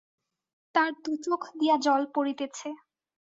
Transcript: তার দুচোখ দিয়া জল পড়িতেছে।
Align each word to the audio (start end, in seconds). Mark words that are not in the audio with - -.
তার 0.75 0.91
দুচোখ 1.03 1.41
দিয়া 1.59 1.75
জল 1.77 2.01
পড়িতেছে। 2.15 2.69